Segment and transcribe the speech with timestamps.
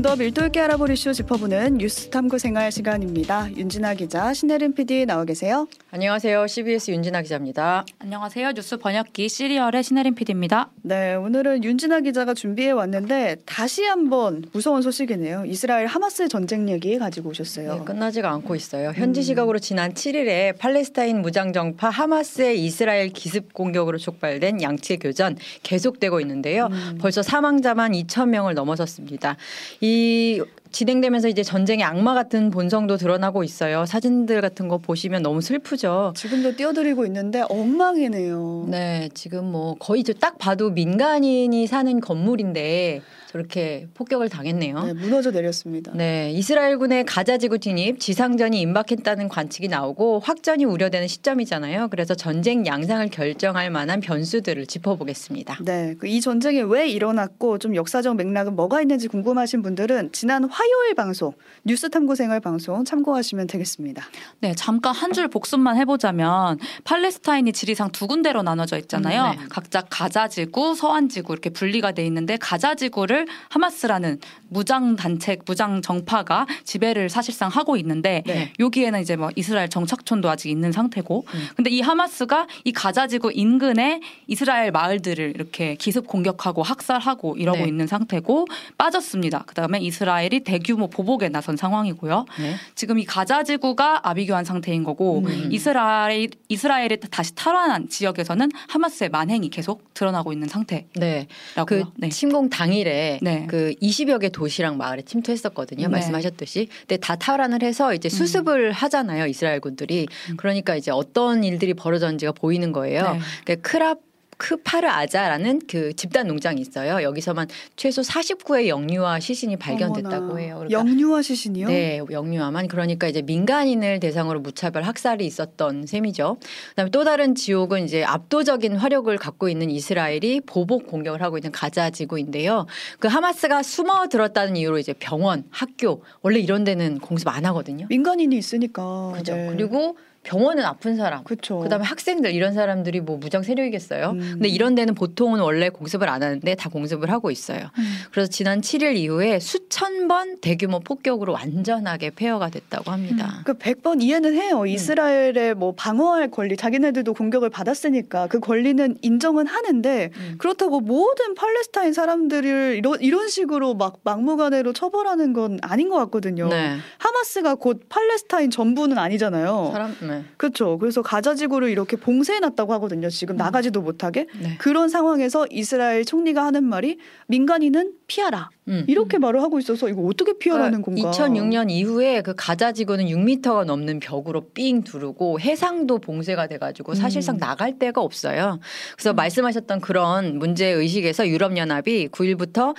[0.00, 3.50] 좀 더 밀도 있게 알아볼 이슈 짚어보는 뉴스 탐구 생활 시간입니다.
[3.54, 5.68] 윤진아 기자, 신혜림 PD 나와 계세요.
[5.90, 6.46] 안녕하세요.
[6.46, 7.84] CBS 윤진아 기자입니다.
[7.98, 8.52] 안녕하세요.
[8.52, 10.70] 뉴스 번역기 시리얼의 신혜림 PD입니다.
[10.82, 15.44] 네, 오늘은 윤진아 기자가 준비해 왔는데 다시 한번 무서운 소식이네요.
[15.46, 17.74] 이스라엘 하마스 전쟁 얘기 가지고 오셨어요.
[17.74, 18.92] 네, 끝나지가 않고 있어요.
[18.94, 26.68] 현지 시각으로 지난 7일에 팔레스타인 무장정파 하마스의 이스라엘 기습 공격으로 촉발된 양측 교전 계속되고 있는데요.
[26.70, 26.98] 음.
[27.00, 29.36] 벌써 사망자만 2천 명을 넘어섰습니다.
[29.80, 33.86] 이 E 진행되면서 이제 전쟁의 악마 같은 본성도 드러나고 있어요.
[33.86, 36.12] 사진들 같은 거 보시면 너무 슬프죠.
[36.16, 38.66] 지금도 띄어드리고 있는데 엉망이네요.
[38.68, 44.82] 네, 지금 뭐 거의 딱 봐도 민간인이 사는 건물인데 저렇게 폭격을 당했네요.
[44.82, 45.92] 네, 무너져 내렸습니다.
[45.94, 51.88] 네, 이스라엘군의 가자지구 진입, 지상전이 임박했다는 관측이 나오고 확전이 우려되는 시점이잖아요.
[51.90, 55.58] 그래서 전쟁 양상을 결정할 만한 변수들을 짚어보겠습니다.
[55.64, 60.59] 네, 그 이 전쟁이 왜 일어났고 좀 역사적 맥락은 뭐가 있는지 궁금하신 분들은 지난 화
[60.68, 61.32] 요일 방송
[61.64, 64.04] 뉴스 탐구 생활 방송 참고하시면 되겠습니다.
[64.40, 69.32] 네, 잠깐 한 줄 복습만 해보자면 팔레스타인이 지리상 두 군데로 나눠져 있잖아요.
[69.32, 69.46] 음, 네.
[69.48, 77.48] 각자 가자지구, 서안지구 이렇게 분리가 돼 있는데 가자지구를 하마스라는 무장 단체, 무장 정파가 지배를 사실상
[77.48, 78.52] 하고 있는데 네.
[78.58, 81.46] 여기에는 이제 뭐 이스라엘 정착촌도 아직 있는 상태고, 음.
[81.56, 87.68] 근데 이 하마스가 이 가자지구 인근에 이스라엘 마을들을 이렇게 기습 공격하고 학살하고 이러고 네.
[87.68, 88.46] 있는 상태고
[88.78, 89.44] 빠졌습니다.
[89.46, 92.26] 그다음에 이스라엘이 대규모 보복에 나선 상황이고요.
[92.40, 92.56] 네.
[92.74, 95.48] 지금 이 가자 지구가 아비규환 상태인 거고 음.
[95.52, 100.90] 이스라엘 이스라엘이 다시 탈환한 지역에서는 하마스의 만행이 계속 드러나고 있는 상태라고요.
[100.96, 101.28] 네.
[101.66, 102.08] 그 네.
[102.08, 103.46] 침공 당일에 네.
[103.48, 105.82] 그 20여 개 도시랑 마을에 침투했었거든요.
[105.82, 105.88] 네.
[105.88, 106.68] 말씀하셨듯이.
[106.80, 108.10] 근데 다 탈환을 해서 이제 음.
[108.10, 108.72] 수습을 음.
[108.72, 109.26] 하잖아요.
[109.26, 110.08] 이스라엘 군들이.
[110.30, 110.36] 음.
[110.36, 113.12] 그러니까 이제 어떤 일들이 벌어졌는지가 보이는 거예요.
[113.12, 113.20] 네.
[113.44, 114.09] 그러니까 크랍
[114.40, 117.02] 크파르 아자라는 그 집단 농장이 있어요.
[117.02, 117.46] 여기서만
[117.76, 120.40] 최소 49의 영유아 시신이 발견됐다고 어머나.
[120.40, 120.64] 해요.
[120.66, 121.68] 그러니까 영유아 시신이요?
[121.68, 126.38] 네, 영유아만 그러니까 이제 민간인을 대상으로 무차별 학살이 있었던 셈이죠.
[126.70, 131.90] 그다음에 또 다른 지옥은 이제 압도적인 화력을 갖고 있는 이스라엘이 보복 공격을 하고 있는 가자
[131.90, 132.66] 지구인데요.
[132.98, 137.86] 그 하마스가 숨어 들었다는 이유로 이제 병원, 학교 원래 이런 데는 공습 안 하거든요.
[137.90, 139.12] 민간인이 있으니까.
[139.16, 139.34] 그죠.
[139.34, 139.48] 네.
[139.50, 141.60] 그리고 병원은 아픈 사람, 그쵸.
[141.60, 144.10] 그다음에 학생들 이런 사람들이 뭐 무장 세력이겠어요.
[144.10, 144.18] 음.
[144.34, 147.60] 근데 이런 데는 보통은 원래 공습을 안 하는데 다 공습을 하고 있어요.
[147.78, 147.94] 음.
[148.10, 153.38] 그래서 지난 7일 이후에 수천 번 대규모 폭격으로 완전하게 폐허가 됐다고 합니다.
[153.38, 153.42] 음.
[153.44, 154.60] 그 100번 이해는 해요.
[154.60, 154.66] 음.
[154.66, 160.34] 이스라엘의 뭐 방어할 권리, 자기네들도 공격을 받았으니까 그 권리는 인정은 하는데 음.
[160.36, 166.48] 그렇다고 모든 팔레스타인 사람들을 이런 이런 식으로 막 막무가내로 처벌하는 건 아닌 것 같거든요.
[166.48, 166.76] 네.
[166.98, 169.70] 하마스가 곧 팔레스타인 전부는 아니잖아요.
[169.72, 170.24] 사람, 네.
[170.36, 170.78] 그렇죠.
[170.78, 173.08] 그래서 가자 지구를 이렇게 봉쇄해 놨다고 하거든요.
[173.08, 173.38] 지금 음.
[173.38, 174.26] 나가지도 못하게.
[174.40, 174.56] 네.
[174.58, 176.98] 그런 상황에서 이스라엘 총리가 하는 말이
[177.28, 178.50] 민간인은 피하라.
[178.68, 178.84] 음.
[178.88, 181.24] 이렇게 말을 하고 있어서 이거 어떻게 피하라는 그러니까 건가?
[181.24, 187.38] 2006년 이후에 그 가자 지구는 6미터가 넘는 벽으로 삥 두르고 해상도 봉쇄가 돼가지고 사실상 음.
[187.38, 188.60] 나갈 데가 없어요.
[188.96, 189.16] 그래서 음.
[189.16, 192.74] 말씀하셨던 그런 문제 의식에서 유럽 연합이 9일부터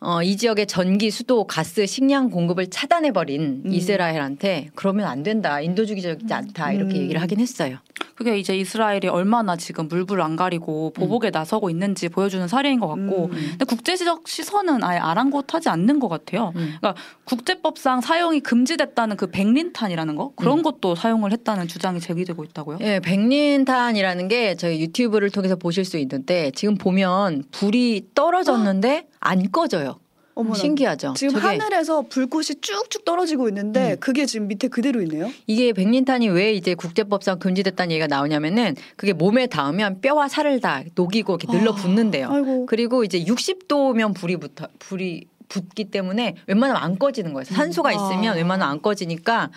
[0.00, 3.72] 어, 이 지역의 전기, 수도, 가스, 식량 공급을 차단해버린 음.
[3.72, 5.60] 이스라엘한테 그러면 안 된다.
[5.60, 6.72] 인도주의적이지 않다.
[6.72, 7.02] 이렇게 음.
[7.02, 7.78] 얘기를 하긴 했어요.
[8.14, 11.32] 그게 이제 이스라엘이 얼마나 지금 물불 안 가리고 보복에 음.
[11.32, 13.30] 나서고 있는지 보여주는 사례인 것 같고, 음.
[13.30, 16.52] 근데 국제적 시선은 아예 아랑곳하지 않는 것 같아요.
[16.56, 16.76] 음.
[16.78, 20.62] 그러니까 국제법상 사용이 금지됐다는 그 백린탄이라는 거 그런 음.
[20.62, 22.78] 것도 사용을 했다는 주장이 제기되고 있다고요?
[22.80, 29.98] 예, 백린탄이라는 게 저희 유튜브를 통해서 보실 수 있는데 지금 보면 불이 떨어졌는데 안 꺼져요.
[30.36, 30.54] 어머나.
[30.54, 31.14] 신기하죠.
[31.16, 33.96] 지금 하늘에서 불꽃이 쭉쭉 떨어지고 있는데 음.
[34.00, 35.30] 그게 지금 밑에 그대로 있네요.
[35.46, 41.38] 이게 백린탄이 왜 이제 국제법상 금지됐다는 얘기가 나오냐면은 그게 몸에 닿으면 뼈와 살을 다 녹이고
[41.40, 42.28] 이렇게 늘러 붙는데요.
[42.28, 47.44] 아, 그리고 이제 60도면 불이 붙어 불이 붙기 때문에 웬만하면 안 꺼지는 거예요.
[47.44, 47.94] 산소가 음.
[47.94, 48.36] 있으면 아.
[48.36, 49.50] 웬만하면 안 꺼지니까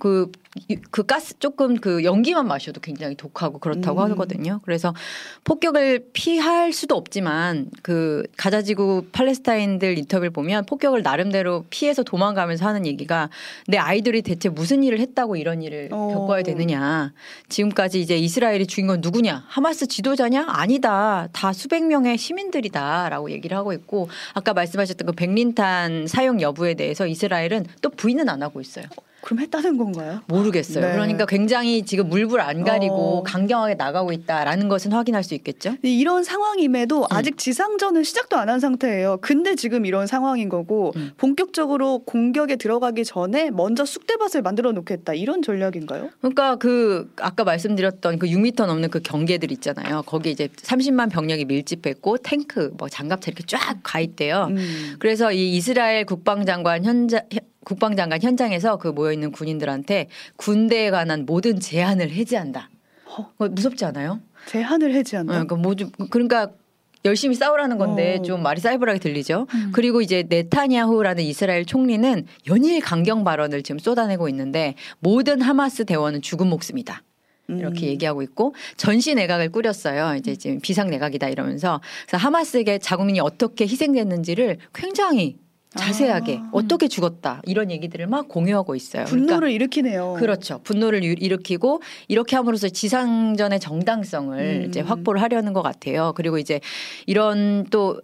[0.00, 0.32] 그,
[0.90, 4.10] 그 가스 조금 그 연기만 마셔도 굉장히 독하고 그렇다고 음.
[4.10, 4.60] 하거든요.
[4.64, 4.92] 그래서
[5.44, 13.30] 폭격을 피할 수도 없지만 그 가자지구 팔레스타인들 인터뷰를 보면 폭격을 나름대로 피해서 도망가면서 하는 얘기가
[13.68, 16.14] 내 아이들이 대체 무슨 일을 했다고 이런 일을 어.
[16.14, 17.12] 겪어야 되느냐.
[17.48, 19.44] 지금까지 이제 이스라엘이 주인공 누구냐?
[19.46, 20.46] 하마스 지도자냐?
[20.48, 21.28] 아니다.
[21.32, 27.66] 다 수백 명의 시민들이다라고 얘기를 하고 있고 아까 말씀하셨던 그 백린탄 사용 여부에 대해서 이스라엘은
[27.82, 28.86] 또 부인은 안 하고 있어요.
[29.22, 30.20] 그럼 했다는 건가요?
[30.26, 30.84] 모르겠어요.
[30.84, 30.92] 네.
[30.92, 33.22] 그러니까 굉장히 지금 물불 안 가리고 어.
[33.22, 35.76] 강경하게 나가고 있다라는 것은 확인할 수 있겠죠.
[35.82, 37.06] 이런 상황임에도 음.
[37.10, 39.18] 아직 지상전은 시작도 안 한 상태예요.
[39.20, 41.12] 근데 지금 이런 상황인 거고 음.
[41.18, 46.10] 본격적으로 공격에 들어가기 전에 먼저 쑥대밭을 만들어 놓겠다 이런 전략인가요?
[46.18, 50.02] 그러니까 그 아까 말씀드렸던 그 6미터 넘는 그 경계들 있잖아요.
[50.04, 54.48] 거기 이제 30만 병력이 밀집했고 탱크, 뭐 장갑차 이렇게 쫙 가 있대요.
[54.50, 54.96] 음.
[54.98, 57.20] 그래서 이 이스라엘 국방장관 현장
[57.64, 62.70] 국방장관 현장에서 그 모여 있는 군인들한테 군대에 관한 모든 제한을 해제한다.
[63.06, 63.48] 어?
[63.48, 64.20] 무섭지 않아요?
[64.46, 65.32] 제한을 해제한다.
[65.32, 66.50] 어, 그러니까 뭐 좀, 그러니까
[67.04, 68.22] 열심히 싸우라는 건데 어.
[68.22, 69.46] 좀 말이 쌀벌하게 들리죠.
[69.54, 69.70] 음.
[69.72, 76.46] 그리고 이제 네타냐후라는 이스라엘 총리는 연일 강경 발언을 지금 쏟아내고 있는데 모든 하마스 대원은 죽은
[76.46, 77.02] 목숨이다.
[77.48, 77.88] 이렇게 음.
[77.88, 80.14] 얘기하고 있고 전시 내각을 꾸렸어요.
[80.14, 85.36] 이제 지금 비상 내각이다 이러면서 그래서 하마스에게 자국민이 어떻게 희생됐는지를 굉장히
[85.76, 86.50] 자세하게 아.
[86.52, 89.04] 어떻게 죽었다 이런 얘기들을 막 공유하고 있어요.
[89.04, 90.16] 분노를 그러니까, 일으키네요.
[90.18, 90.60] 그렇죠.
[90.64, 94.68] 분노를 일으키고 이렇게 함으로써 지상전의 정당성을 음.
[94.68, 96.12] 이제 확보를 하려는 것 같아요.
[96.16, 96.60] 그리고 이제
[97.06, 98.00] 이런 또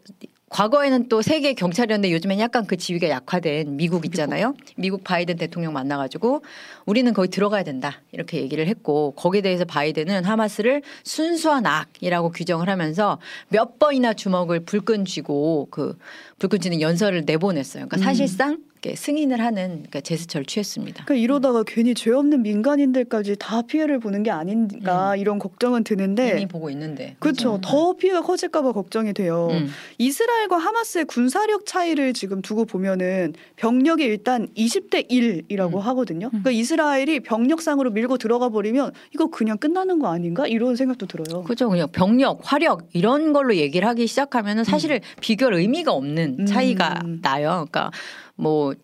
[0.56, 4.54] 과거에는 또 세계 경찰이었는데 요즘엔 약간 그 지위가 약화된 미국 있잖아요.
[4.76, 6.42] 미국 바이든 대통령 만나가지고
[6.86, 13.18] 우리는 거기 들어가야 된다 이렇게 얘기를 했고 거기에 대해서 바이든은 하마스를 순수한 악이라고 규정을 하면서
[13.48, 15.98] 몇 번이나 주먹을 불끈 쥐고 그
[16.38, 17.86] 불끈 쥐는 연설을 내보냈어요.
[17.86, 18.02] 그러니까 음.
[18.02, 18.58] 사실상
[18.94, 21.04] 승인을 하는 그러니까 제스처를 취했습니다.
[21.04, 25.18] 그러니까 이러다가 괜히 죄 없는 민간인들까지 다 피해를 보는 게 아닌가 음.
[25.18, 27.56] 이런 걱정은 드는데 이미 보고 있는데 그렇죠.
[27.56, 27.60] 음.
[27.62, 29.48] 더 피해가 커질까봐 걱정이 돼요.
[29.50, 29.68] 음.
[29.98, 35.80] 이스라엘과 하마스의 군사력 차이를 지금 두고 보면은 병력이 일단 20대 1이라고 음.
[35.80, 36.28] 하거든요.
[36.28, 41.42] 그러니까 이스라엘이 병력상으로 밀고 들어가 버리면 이거 그냥 끝나는 거 아닌가 이런 생각도 들어요.
[41.42, 41.68] 그렇죠.
[41.68, 45.00] 그냥 병력, 화력 이런 걸로 얘기를 하기 시작하면은 사실 은 음.
[45.20, 47.20] 비교할 의미가 없는 차이가 음.
[47.22, 47.66] 나요.
[47.70, 47.90] 그러니까
[48.36, 48.74] 뭐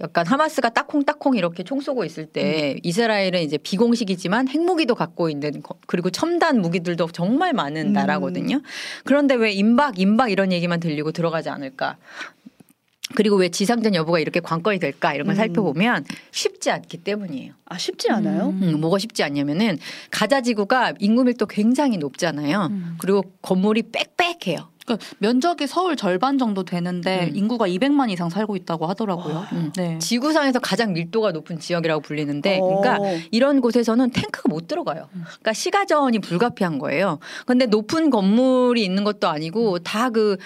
[0.00, 2.80] 약간 하마스가 딱콩딱콩 이렇게 총 쏘고 있을 때 음.
[2.82, 7.92] 이스라엘은 이제 비공식이지만 핵무기도 갖고 있는 그리고 첨단 무기들도 정말 많은 음.
[7.92, 8.60] 나라거든요.
[9.04, 11.96] 그런데 왜 임박 임박 이런 얘기만 들리고 들어가지 않을까?
[13.14, 15.36] 그리고 왜 지상전 여부가 이렇게 관건이 될까 이런 걸 음.
[15.36, 17.52] 살펴보면 쉽지 않기 때문이에요.
[17.66, 18.48] 아 쉽지 않아요?
[18.48, 19.78] 음, 뭐가 쉽지 않냐면은
[20.10, 22.68] 가자 지구가 인구 밀도 굉장히 높잖아요.
[22.70, 22.96] 음.
[22.98, 24.73] 그리고 건물이 빽빽해요.
[24.84, 27.36] 그러니까 면적이 서울 절반 정도 되는데 음.
[27.36, 29.44] 인구가 200만 이상 살고 있다고 하더라고요.
[29.52, 29.72] 음.
[29.76, 29.98] 네.
[29.98, 32.98] 지구상에서 가장 밀도가 높은 지역이라고 불리는데, 그러니까
[33.30, 35.08] 이런 곳에서는 탱크가 못 들어가요.
[35.14, 35.24] 음.
[35.24, 37.18] 그러니까 시가전이 불가피한 거예요.
[37.46, 40.36] 근데 높은 건물이 있는 것도 아니고 다 그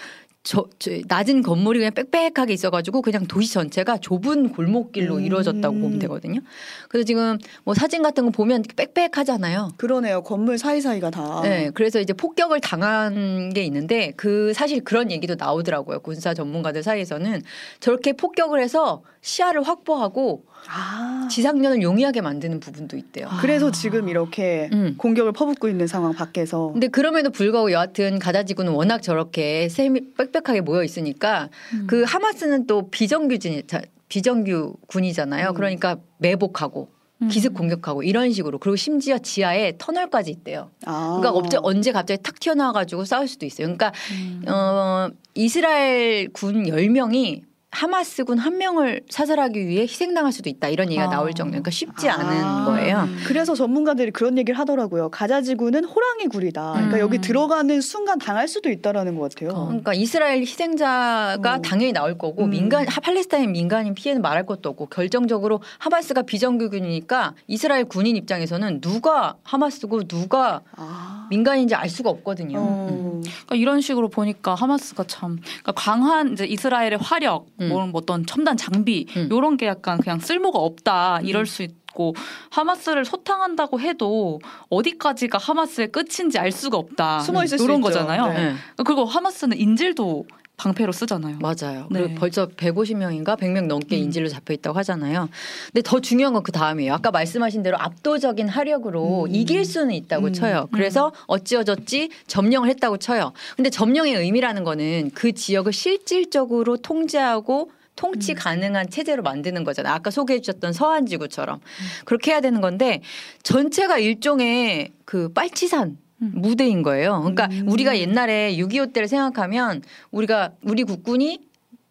[0.44, 5.24] 저, 저, 낮은 건물이 그냥 빽빽하게 있어가지고 그냥 도시 전체가 좁은 골목길로 음.
[5.24, 6.40] 이루어졌다고 보면 되거든요.
[6.88, 9.72] 그래서 지금 뭐 사진 같은 거 보면 빽빽하잖아요.
[9.76, 10.22] 그러네요.
[10.22, 11.40] 건물 사이사이가 다.
[11.42, 11.70] 네.
[11.74, 16.00] 그래서 이제 폭격을 당한 게 있는데 그 사실 그런 얘기도 나오더라고요.
[16.00, 17.42] 군사 전문가들 사이에서는
[17.80, 21.28] 저렇게 폭격을 해서 시야를 확보하고 아.
[21.30, 23.26] 지상전을 용이하게 만드는 부분도 있대요.
[23.28, 23.38] 아.
[23.42, 24.94] 그래서 지금 이렇게 음.
[24.96, 26.70] 공격을 퍼붓고 있는 상황 밖에서.
[26.72, 31.86] 근데 그럼에도 불구하고 여하튼 가자지구는 워낙 저렇게 세미 빽빽하게 모여 있으니까 음.
[31.86, 33.62] 그 하마스는 또 비정규진
[34.08, 35.50] 비정규 군이잖아요.
[35.50, 35.54] 음.
[35.54, 36.88] 그러니까 매복하고
[37.20, 37.28] 음.
[37.28, 40.70] 기습 공격하고 이런 식으로 그리고 심지어 지하에 터널까지 있대요.
[40.86, 41.18] 아.
[41.20, 43.66] 그러니까 언제, 언제 갑자기 탁 튀어나와가지고 싸울 수도 있어요.
[43.66, 44.48] 그러니까 음.
[44.48, 51.10] 어, 이스라엘 군 10명이 하마스군 한 명을 사살하기 위해 희생당할 수도 있다 이런 얘기가 아.
[51.10, 52.64] 나올 정도 그러니까 쉽지 않은 아.
[52.64, 53.06] 거예요.
[53.26, 55.10] 그래서 전문가들이 그런 얘기를 하더라고요.
[55.10, 56.72] 가자지구는 호랑이 굴이다.
[56.72, 57.00] 그러니까 음.
[57.00, 59.66] 여기 들어가는 순간 당할 수도 있다라는 것 같아요.
[59.66, 61.62] 그러니까 이스라엘 희생자가 어.
[61.62, 62.50] 당연히 나올 거고 음.
[62.50, 70.04] 민간 팔레스타인 민간인 피해는 말할 것도 없고 결정적으로 하마스가 비정규군이니까 이스라엘 군인 입장에서는 누가 하마스고
[70.04, 71.26] 누가 아.
[71.30, 72.58] 민간인지 알 수가 없거든요.
[72.58, 72.88] 어.
[72.90, 73.22] 음.
[73.22, 77.57] 그러니까 이런 식으로 보니까 하마스가 참 그러니까 강한 이제 이스라엘의 화력 음.
[77.60, 79.28] 뭐 어떤 첨단 장비 음.
[79.32, 81.46] 이런 게 약간 그냥 쓸모가 없다 이럴 음.
[81.46, 82.14] 수 있 고
[82.50, 87.20] 하마스를 소탕한다고 해도 어디까지가 하마스의 끝인지 알 수가 없다.
[87.20, 88.26] 숨어 있을 이런 거잖아요.
[88.28, 88.54] 네.
[88.84, 90.26] 그리고 하마스는 인질도
[90.58, 91.38] 방패로 쓰잖아요.
[91.38, 91.86] 맞아요.
[91.90, 92.14] 네.
[92.16, 94.02] 벌써 150명인가 100명 넘게 음.
[94.02, 95.28] 인질로 잡혀 있다고 하잖아요.
[95.72, 96.94] 근데 더 중요한 건 그 다음이에요.
[96.94, 99.34] 아까 말씀하신 대로 압도적인 화력으로 음.
[99.34, 100.32] 이길 수는 있다고 음.
[100.32, 100.68] 쳐요.
[100.72, 103.32] 그래서 어찌어졌지 점령을 했다고 쳐요.
[103.56, 108.36] 근데 점령의 의미라는 거는 그 지역을 실질적으로 통제하고 통치 음.
[108.36, 109.92] 가능한 체제로 만드는 거잖아요.
[109.92, 111.56] 아까 소개해 주셨던 서한 지구처럼.
[111.56, 111.86] 음.
[112.06, 113.02] 그렇게 해야 되는 건데
[113.42, 116.32] 전체가 일종의 그 빨치산 음.
[116.34, 117.20] 무대인 거예요.
[117.20, 117.68] 그러니까 음.
[117.68, 121.48] 우리가 옛날에 6.25 때를 생각하면 우리가 우리 국군이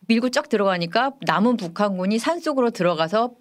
[0.08, 3.32] 밀고 쫙 들어가니까 남은 북한군이 산 속으로 들어가서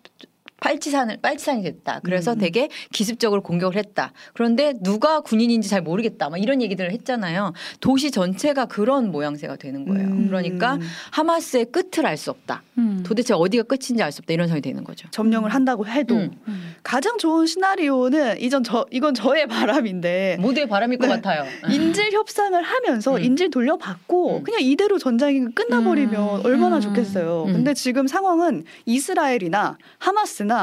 [0.61, 2.01] 빨치산을 빨치산이 됐다.
[2.03, 2.39] 그래서 음.
[2.39, 4.13] 되게 기습적으로 공격을 했다.
[4.33, 6.31] 그런데 누가 군인인지 잘 모르겠다.
[6.31, 7.53] 막 이런 얘기들을 했잖아요.
[7.81, 10.09] 도시 전체가 그런 모양새가 되는 거예요.
[10.09, 10.27] 음.
[10.29, 10.79] 그러니까
[11.13, 12.63] 하마스의 끝을 알 수 없다.
[12.79, 13.03] 음.
[13.05, 14.33] 도대체 어디가 끝인지 알 수 없다.
[14.33, 15.07] 이런 생각이 되는 거죠.
[15.11, 16.31] 점령을 한다고 해도 음.
[16.49, 16.75] 음.
[16.83, 21.17] 가장 좋은 시나리오는 이전 저 이건 저의 바람인데 모두의 바람일 것 네.
[21.17, 21.45] 같아요.
[21.71, 27.45] 인질 협상을 하면서 인질 돌려받고 그냥 이대로 전장이 끝나버리면 얼마나 좋겠어요.
[27.45, 30.56] 근데 지금 상황은 이스라엘이나 하마스나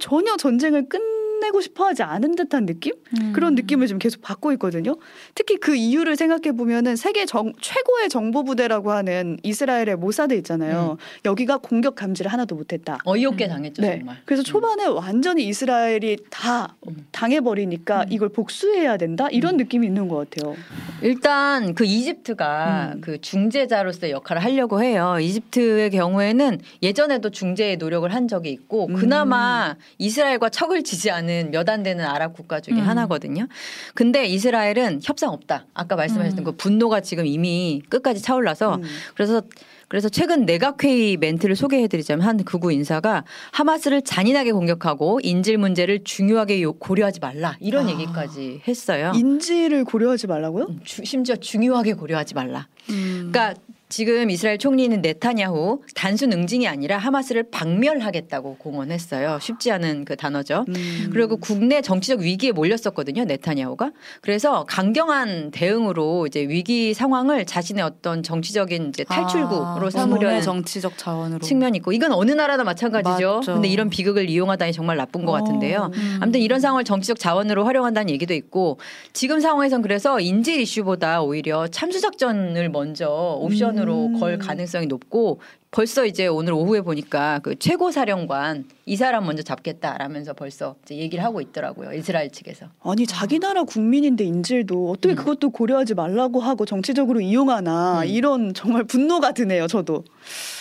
[0.00, 0.98] 전혀 전쟁을 끝
[1.40, 2.94] 내고 싶어 하지 않은 듯한 느낌?
[3.20, 3.32] 음.
[3.32, 4.96] 그런 느낌을 좀 계속 받고 있거든요.
[5.34, 10.96] 특히 그 이유를 생각해 보면은 세계 정, 최고의 정보 부대라고 하는 이스라엘의 모사드 있잖아요.
[10.98, 11.04] 음.
[11.24, 12.98] 여기가 공격 감지를 하나도 못했다.
[13.04, 13.48] 어이없게 음.
[13.48, 13.98] 당했죠, 네.
[13.98, 14.16] 정말.
[14.24, 14.44] 그래서 음.
[14.44, 17.06] 초반에 완전히 이스라엘이 다 음.
[17.12, 18.06] 당해버리니까 음.
[18.10, 20.56] 이걸 복수해야 된다 이런 느낌이 있는 것 같아요.
[21.02, 25.18] 일단 그 이집트가 그 중재자로서의 역할을 하려고 해요.
[25.20, 31.82] 이집트의 경우에는 예전에도 중재의 노력을 한 적이 있고 그나마 이스라엘과 척을 지지 않은 몇 안
[31.82, 32.80] 되는 아랍 국가 중에 음.
[32.88, 33.46] 하나거든요.
[33.94, 35.66] 근데 이스라엘은 협상 없다.
[35.74, 36.44] 아까 말씀하셨던 음.
[36.44, 38.82] 그 분노가 지금 이미 끝까지 차올라서 음.
[39.14, 39.42] 그래서
[39.88, 47.20] 그래서 최근 내각회의 멘트를 소개해드리자면 한 극우 인사가 하마스를 잔인하게 공격하고 인질 문제를 중요하게 고려하지
[47.20, 47.90] 말라 이런 아.
[47.92, 49.12] 얘기까지 했어요.
[49.14, 50.66] 인질을 고려하지 말라고요?
[50.68, 52.68] 음, 주, 심지어 중요하게 고려하지 말라.
[52.90, 53.30] 음.
[53.32, 53.58] 그러니까
[53.88, 59.38] 지금 이스라엘 총리는 네타냐후 단순 응징이 아니라 하마스를 박멸하겠다고 공언했어요.
[59.40, 60.66] 쉽지 않은 그 단어죠.
[60.68, 61.10] 음.
[61.10, 63.24] 그리고 국내 정치적 위기에 몰렸었거든요.
[63.24, 63.92] 네타냐후가.
[64.20, 71.40] 그래서 강경한 대응으로 이제 위기 상황을 자신의 어떤 정치적인 이제 탈출구로 아, 삼으려는 정치적 자원으로
[71.40, 73.36] 측면이 있고 이건 어느 나라나 마찬가지죠.
[73.36, 73.54] 맞죠.
[73.54, 75.90] 근데 이런 비극을 이용하다니 정말 나쁜 것 어, 같은데요.
[75.94, 76.18] 음.
[76.20, 78.78] 아무튼 이런 상황을 정치적 자원으로 활용한다는 얘기도 있고
[79.14, 83.08] 지금 상황에선 그래서 인질 이슈보다 오히려 참수 작전을 먼저
[83.40, 84.20] 옵션 사건으로 음.
[84.20, 90.32] 걸 가능성이 높고 벌써 이제 오늘 오후에 보니까 그 최고 사령관 이 사람 먼저 잡겠다라면서
[90.34, 92.66] 벌써 이제 얘기를 하고 있더라고요 이스라엘 측에서.
[92.82, 95.16] 아니 자기 나라 국민인데 인질도 어떻게 음.
[95.16, 98.06] 그것도 고려하지 말라고 하고 정치적으로 이용하나 음.
[98.06, 100.04] 이런 정말 분노가 드네요 저도.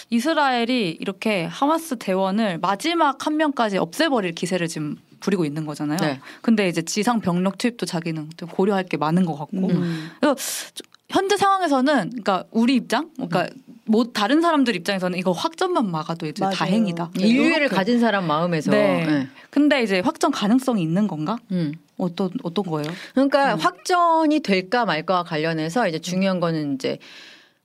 [0.09, 5.97] 이스라엘이 이렇게 하마스 대원을 마지막 한 명까지 없애버릴 기세를 지금 부리고 있는 거잖아요.
[6.00, 6.19] 네.
[6.41, 9.67] 근데 이제 지상 병력 투입도 자기는 좀 고려할 게 많은 것 같고.
[9.69, 10.12] 음.
[10.19, 10.36] 그래서
[11.09, 13.63] 현재 상황에서는 그러니까 우리 입장, 그러니까 음.
[13.85, 16.55] 뭐 다른 사람들 입장에서는 이거 확전만 막아도 이제 맞아요.
[16.55, 17.11] 다행이다.
[17.15, 17.27] 네.
[17.27, 18.71] 인류애를 가진 사람 마음에서.
[18.71, 19.05] 네.
[19.05, 19.27] 네.
[19.49, 21.37] 근데 이제 확전 가능성이 있는 건가?
[21.51, 21.73] 음.
[21.97, 22.91] 어떤 어떤 거예요?
[23.13, 23.59] 그러니까 음.
[23.59, 26.99] 확전이 될까 말까와 관련해서 이제 중요한 거는 이제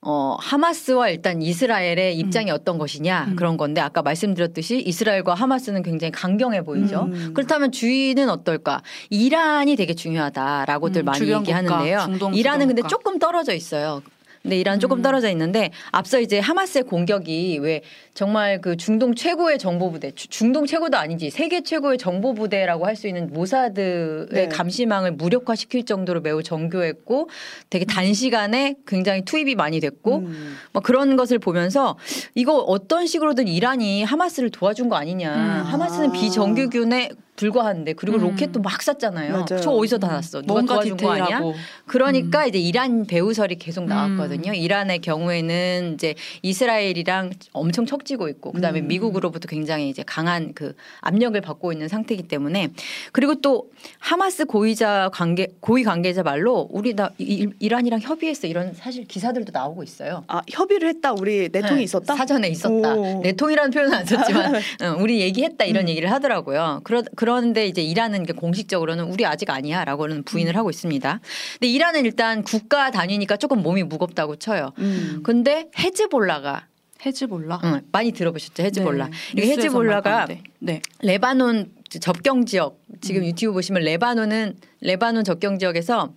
[0.05, 2.55] 어, 하마스와 일단 이스라엘의 입장이 음.
[2.55, 3.35] 어떤 것이냐 음.
[3.35, 7.09] 그런 건데 아까 말씀드렸듯이 이스라엘과 하마스는 굉장히 강경해 보이죠.
[7.11, 7.31] 음.
[7.33, 8.81] 그렇다면 주의는 어떨까?
[9.09, 12.07] 이란이 되게 중요하다라고들 음, 많이 얘기하는데요.
[12.33, 14.01] 이란은 근데 조금 떨어져 있어요.
[14.43, 15.01] 근데 이란 조금 음.
[15.01, 17.81] 떨어져 있는데 앞서 이제 하마스의 공격이 왜
[18.13, 24.27] 정말 그 중동 최고의 정보부대, 중동 최고도 아니지 세계 최고의 정보부대라고 할 수 있는 모사드의
[24.29, 24.47] 네.
[24.49, 27.27] 감시망을 무력화시킬 정도로 매우 정교했고
[27.71, 30.55] 되게 단시간에 굉장히 투입이 많이 됐고 음.
[30.73, 31.97] 막 그런 것을 보면서
[32.35, 35.33] 이거 어떤 식으로든 이란이 하마스를 도와준 거 아니냐.
[35.33, 35.71] 음.
[35.71, 38.23] 하마스는 비정규군의 불과한데 그리고 음.
[38.23, 39.31] 로켓도 막 쐈잖아요.
[39.33, 39.61] 맞아요.
[39.61, 40.41] 저 어디서 다 났어?
[40.41, 41.41] 누가 도와준 거 아니야?
[41.87, 42.49] 그러니까 음.
[42.49, 44.51] 이제 이란 배후설이 계속 나왔거든요.
[44.51, 44.55] 음.
[44.55, 46.13] 이란의 경우에는 이제
[46.43, 48.87] 이스라엘이랑 엄청 척지고 있고 그다음에 음.
[48.87, 52.69] 미국으로부터 굉장히 이제 강한 그 압력을 받고 있는 상태이기 때문에
[53.11, 59.05] 그리고 또 하마스 고위자 관계 고위 관계자 말로 우리 나 이, 이란이랑 협의했어 이런 사실
[59.05, 60.23] 기사들도 나오고 있어요.
[60.27, 63.21] 아 협의를 했다 우리 내통이 네, 있었다 사전에 있었다 오.
[63.21, 64.53] 내통이라는 표현은 안 썼지만
[65.01, 65.89] 우리 얘기했다 이런 음.
[65.89, 66.81] 얘기를 하더라고요.
[66.83, 70.57] 그러 그런데 이제 이란은 공식적으로는 우리 아직 아니야라고는 부인을 음.
[70.57, 71.21] 하고 있습니다.
[71.53, 74.73] 근데 이란은 일단 국가 단위니까 조금 몸이 무겁다고 쳐요.
[74.79, 75.21] 음.
[75.23, 76.67] 근데 헤즈볼라가
[77.05, 79.09] 헤즈볼라 응, 많이 들어보셨죠 헤즈볼라.
[79.35, 79.41] 네.
[79.41, 80.27] 헤즈볼라가
[80.59, 80.81] 네.
[80.99, 83.27] 레바논 접경 지역 지금 음.
[83.27, 86.13] 유튜브 보시면 레바논은 레바논 접경 지역에서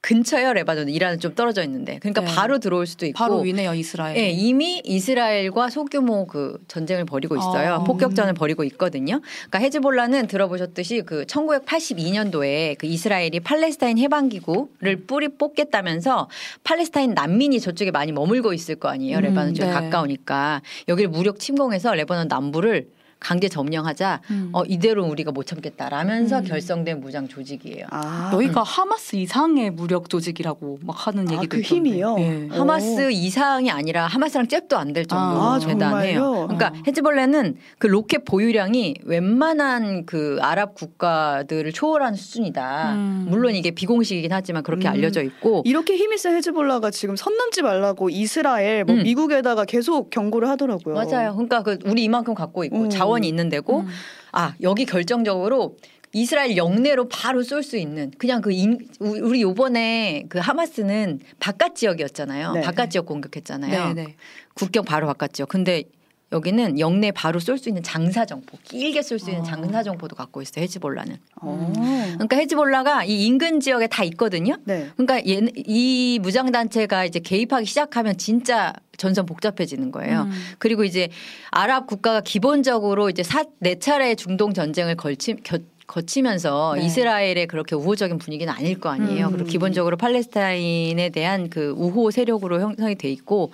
[0.00, 2.26] 근처에요 레바논 이란은 좀 떨어져 있는데 그러니까 네.
[2.28, 4.14] 바로 들어올 수도 있고 바로 위네요 이스라엘.
[4.14, 7.74] 네, 이미 이스라엘과 소규모 그 전쟁을 벌이고 있어요.
[7.74, 7.84] 아.
[7.84, 9.20] 폭격전을 벌이고 있거든요.
[9.20, 16.28] 그러니까 헤즈볼라는 들어보셨듯이 그 1982년도에 그 이스라엘이 팔레스타인 해방 기구를 뿌리 뽑겠다면서
[16.62, 19.20] 팔레스타인 난민이 저쪽에 많이 머물고 있을 거 아니에요.
[19.20, 19.80] 레바논 쪽에 음, 네.
[19.80, 22.88] 가까우니까 여기를 무력 침공해서 레바논 남부를
[23.20, 24.50] 강제 점령하자 음.
[24.52, 26.44] 어 이대로 우리가 못 참겠다라면서 음.
[26.44, 27.86] 결성된 무장 조직이에요.
[27.90, 28.30] 아.
[28.34, 32.16] 여기가 하마스 이상의 무력 조직이라고 막 하는 아, 얘기도 그 힘이요.
[32.16, 32.48] 네.
[32.50, 33.10] 하마스 오.
[33.10, 36.46] 이상이 아니라 하마스랑 잽도 안 될 정도로 아, 대단해요.
[36.48, 42.92] 그러니까 헤즈볼레는 그 로켓 보유량이 웬만한 그 아랍 국가들을 초월하는 수준이다.
[42.94, 43.26] 음.
[43.28, 44.92] 물론 이게 비공식이긴 하지만 그렇게 음.
[44.92, 49.02] 알려져 있고 이렇게 힘이 센 헤즈볼라가 지금 선 넘지 말라고 이스라엘, 뭐 음.
[49.02, 50.94] 미국에다가 계속 경고를 하더라고요.
[50.94, 51.32] 맞아요.
[51.32, 53.88] 그러니까 그 우리 이만큼 갖고 있고 자 자원이 있는 데고 음.
[54.32, 55.76] 아 여기 결정적으로
[56.12, 62.52] 이스라엘 영내로 바로 쏠 수 있는 그냥 그 인, 우리 요번에 그 하마스는 바깥 지역이었잖아요.
[62.52, 62.60] 네.
[62.62, 63.92] 바깥 지역 공격했잖아요.
[63.92, 64.14] 네, 네.
[64.54, 65.48] 국경 바로 바깥 지역.
[65.48, 65.84] 근데
[66.30, 69.46] 여기는 영내 바로 쏠 수 있는 장사 정포, 길게 쏠 수 있는 어.
[69.46, 70.62] 장사 정포도 갖고 있어요.
[70.62, 71.16] 헤즈볼라는.
[71.42, 71.72] 음.
[72.14, 74.56] 그러니까 헤즈볼라가 이 인근 지역에 다 있거든요.
[74.64, 74.90] 네.
[74.96, 80.22] 그러니까 얘, 이 무장 단체가 이제 개입하기 시작하면 진짜 전선 복잡해지는 거예요.
[80.22, 80.32] 음.
[80.58, 81.08] 그리고 이제
[81.50, 85.58] 아랍 국가가 기본적으로 이제 사, 네 차례 중동 전쟁을 걸치 겨,
[85.88, 86.84] 거치면서 네.
[86.84, 89.26] 이스라엘의 그렇게 우호적인 분위기는 아닐 거 아니에요.
[89.26, 89.32] 음.
[89.32, 93.52] 그리고 기본적으로 팔레스타인에 대한 그 우호 세력으로 형성이 돼 있고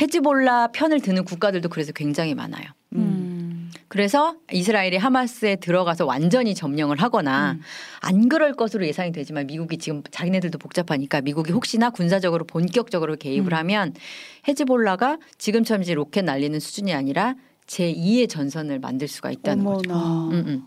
[0.00, 2.64] 헤즈볼라 편을 드는 국가들도 그래서 굉장히 많아요.
[2.94, 3.70] 음.
[3.88, 7.60] 그래서 이스라엘이 하마스에 들어가서 완전히 점령을 하거나 음.
[8.00, 13.58] 안 그럴 것으로 예상이 되지만 미국이 지금 자기네들도 복잡하니까 미국이 혹시나 군사적으로 본격적으로 개입을 음.
[13.58, 13.94] 하면
[14.48, 17.34] 헤즈볼라가 지금처럼 이제 로켓 날리는 수준이 아니라
[17.66, 19.94] 제2의 전선을 만들 수가 있다는 어머나.
[19.94, 20.30] 거죠.
[20.30, 20.62] 음, 음.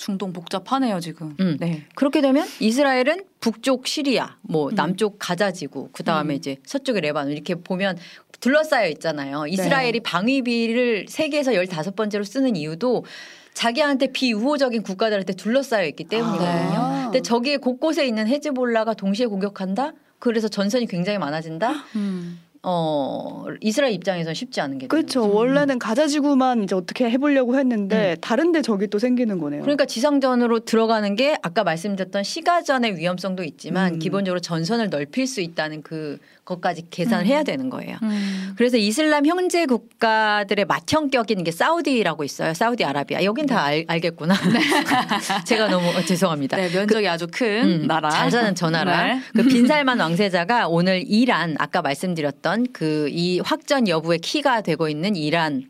[0.00, 1.36] 중동 복잡하네요 지금.
[1.40, 1.58] 음.
[1.60, 1.84] 네.
[1.94, 4.74] 그렇게 되면 이스라엘은 북쪽 시리아, 뭐 음.
[4.74, 6.36] 남쪽 가자지구, 그 다음에 음.
[6.36, 7.98] 이제 서쪽의 레바논 이렇게 보면
[8.40, 9.46] 둘러싸여 있잖아요.
[9.46, 10.02] 이스라엘이 네.
[10.02, 13.04] 방위비를 세계에서 열다섯 번째로 쓰는 이유도
[13.52, 16.78] 자기한테 비우호적인 국가들한테 둘러싸여 있기 때문이거든요.
[16.78, 17.02] 아.
[17.04, 19.92] 근데 저기에 곳곳에 있는 헤즈볼라가 동시에 공격한다?
[20.18, 21.72] 그래서 전선이 굉장히 많아진다?
[21.96, 22.40] 음.
[22.62, 25.24] 어 이스라엘 입장에선 쉽지 않은 게 그렇죠.
[25.24, 25.34] 음.
[25.34, 28.20] 원래는 가자 지구만 이제 어떻게 해보려고 했는데 음.
[28.20, 29.62] 다른데 적이 또 생기는 거네요.
[29.62, 33.98] 그러니까 지상전으로 들어가는 게 아까 말씀드렸던 시가전의 위험성도 있지만 음.
[33.98, 36.18] 기본적으로 전선을 넓힐 수 있다는 그
[36.50, 37.26] 것까지 계산을 음.
[37.26, 37.96] 해야 되는 거예요.
[38.02, 38.54] 음.
[38.56, 42.54] 그래서 이슬람 형제 국가들의 맏형격인 게 사우디라고 있어요.
[42.54, 43.22] 사우디 아라비아.
[43.24, 44.34] 여긴 다 알, 알겠구나.
[44.34, 44.60] 네.
[45.46, 46.56] 제가 너무 어, 죄송합니다.
[46.56, 48.10] 네, 면적이 그, 아주 큰 음, 나라.
[48.10, 49.04] 잘 사는 저 나라.
[49.04, 49.20] 네.
[49.34, 55.68] 그 빈살만 왕세자가 오늘 이란 아까 말씀드렸던 그 이 확전 여부의 키가 되고 있는 이란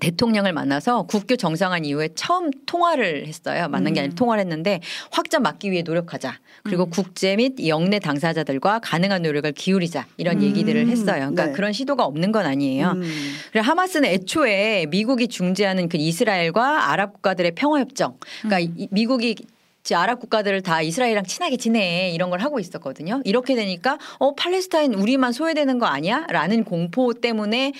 [0.00, 3.68] 대통령을 만나서 국교 정상화 이후에 처음 통화를 했어요.
[3.68, 4.16] 만난 게 아니라 음.
[4.16, 4.80] 통화를 했는데
[5.10, 6.38] 확전 막기 위해 노력하자.
[6.64, 6.90] 그리고 음.
[6.90, 10.42] 국제 및 영내 당사자들과 가능한 노력을 기울이자 이런 음.
[10.42, 11.30] 얘기들을 했어요.
[11.30, 11.52] 그러니까 네.
[11.52, 12.92] 그런 시도가 없는 건 아니에요.
[12.96, 13.34] 음.
[13.52, 18.18] 그리고 하마스는 애초에 미국이 중재하는 그 이스라엘과 아랍 국가들의 평화 협정.
[18.42, 18.86] 그러니까 음.
[18.90, 19.36] 미국이
[19.94, 23.20] 아랍 국가들을 다 이스라엘이랑 친하게 지내 이런 걸 하고 있었거든요.
[23.24, 27.72] 이렇게 되니까 어 팔레스타인 우리만 소외되는 거 아니야?라는 공포 때문에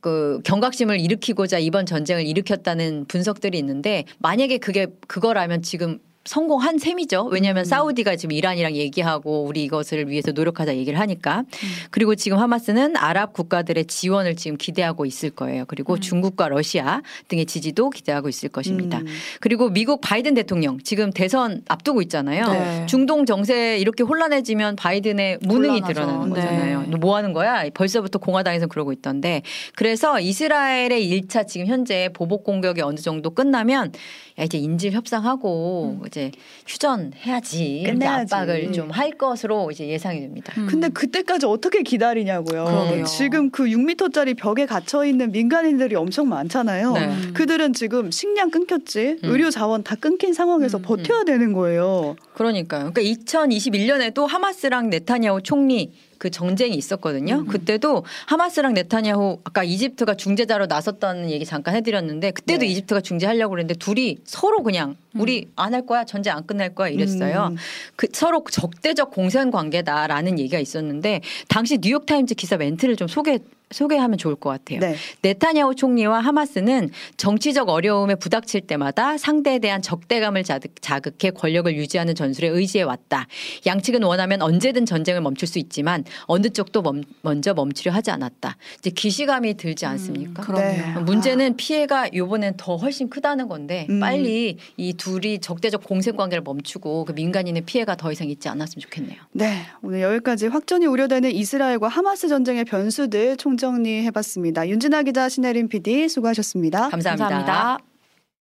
[0.00, 5.98] 그 경각심을 일으키고자 이번 전쟁을 일으켰다는 분석들이 있는데 만약에 그게 그거라면 지금
[6.30, 7.24] 성공한 셈이죠.
[7.32, 7.64] 왜냐하면 음.
[7.64, 11.40] 사우디가 지금 이란이랑 얘기하고 우리 이것을 위해서 노력하자 얘기를 하니까.
[11.40, 11.68] 음.
[11.90, 15.64] 그리고 지금 하마스는 아랍 국가들의 지원을 지금 기대하고 있을 거예요.
[15.66, 16.00] 그리고 음.
[16.00, 18.98] 중국과 러시아 등의 지지도 기대하고 있을 것입니다.
[18.98, 19.06] 음.
[19.40, 22.46] 그리고 미국 바이든 대통령 지금 대선 앞두고 있잖아요.
[22.46, 22.86] 네.
[22.86, 25.92] 중동 정세 이렇게 혼란해지면 바이든의 무능이 곤란하죠.
[25.92, 26.82] 드러나는 거잖아요.
[26.82, 26.96] 네.
[26.96, 27.68] 뭐 하는 거야?
[27.74, 29.42] 벌써부터 공화당에서 그러고 있던데.
[29.74, 33.90] 그래서 이스라엘의 1차 지금 현재 보복 공격이 어느 정도 끝나면
[34.38, 36.02] 야 이제 인질 협상하고 음.
[36.20, 36.30] 이제
[36.66, 38.34] 휴전해야지 끝내야지.
[38.34, 40.52] 압박을 좀 할 것으로 이제 예상이 됩니다.
[40.58, 40.66] 음.
[40.68, 42.64] 근데 그때까지 어떻게 기다리냐고요.
[42.64, 43.04] 그러게요.
[43.04, 46.92] 지금 그 6미터짜리 벽에 갇혀 있는 민간인들이 엄청 많잖아요.
[46.92, 47.10] 네.
[47.32, 49.30] 그들은 지금 식량 끊겼지, 음.
[49.30, 50.82] 의료 자원 다 끊긴 상황에서 음.
[50.82, 52.16] 버텨야 되는 거예요.
[52.34, 52.92] 그러니까요.
[52.92, 57.36] 그러니까 2021년에도 하마스랑 네타냐후 총리 그 정쟁이 있었거든요.
[57.36, 57.46] 음.
[57.46, 62.66] 그때도 하마스랑 네타냐후 아까 이집트가 중재자로 나섰다는 얘기 잠깐 해드렸는데 그때도 네.
[62.66, 65.52] 이집트가 중재하려고 그랬는데 둘이 서로 그냥 우리 음.
[65.56, 67.48] 안할 거야 전쟁 안 끝날 거야 이랬어요.
[67.52, 67.56] 음.
[67.96, 73.38] 그 서로 적대적 공생 관계다라는 얘기가 있었는데 당시 뉴욕 타임즈 기사 멘트를 좀 소개
[73.70, 74.80] 소개하면 좋을 것 같아요.
[74.80, 74.96] 네.
[75.22, 82.82] 네타냐후 총리와 하마스는 정치적 어려움에 부닥칠 때마다 상대에 대한 적대감을 자극해 권력을 유지하는 전술에 의지해
[82.82, 83.26] 왔다.
[83.66, 88.56] 양측은 원하면 언제든 전쟁을 멈출 수 있지만 어느 쪽도 멈, 먼저 멈추려 하지 않았다.
[88.78, 90.42] 이제 기시감이 들지 음, 않습니까?
[90.42, 90.94] 음, 네.
[91.00, 94.00] 문제는 피해가 요번엔 더 훨씬 크다는 건데 음.
[94.00, 99.20] 빨리 이 둘이 적대적 공생 관계를 멈추고 그 민간인의 피해가 더 이상 있지 않았으면 좋겠네요.
[99.32, 104.68] 네, 오늘 여기까지 확전이 우려되는 이스라엘과 하마스 전쟁의 변수들 총 정리해봤습니다.
[104.68, 107.28] 윤진아 기자, 신혜림 PD 수고하셨습니다 감사합니다.
[107.28, 107.89] 감사합니다.